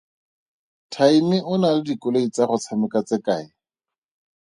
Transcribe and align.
Tiny 0.95 1.31
o 1.51 1.53
na 1.61 1.69
le 1.75 1.81
dikoloi 1.87 2.27
tsa 2.33 2.43
go 2.49 2.55
tshameka 2.63 2.99
tse 3.07 3.17
kae? 3.25 3.45